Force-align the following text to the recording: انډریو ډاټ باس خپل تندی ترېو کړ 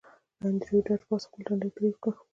انډریو 0.45 0.85
ډاټ 0.87 1.01
باس 1.09 1.23
خپل 1.27 1.41
تندی 1.47 1.69
ترېو 1.75 1.99
کړ 2.03 2.13